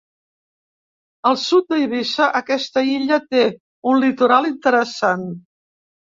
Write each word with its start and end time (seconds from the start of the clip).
Al 1.31 1.37
sud 1.41 1.67
d’Eivissa, 1.73 2.31
aquesta 2.39 2.83
illa 2.95 3.21
té 3.27 3.45
un 3.93 4.01
litoral 4.07 4.51
interessant. 4.55 5.31